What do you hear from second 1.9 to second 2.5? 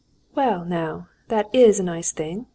thing.